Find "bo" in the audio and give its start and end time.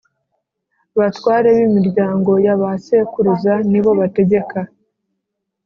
3.83-3.91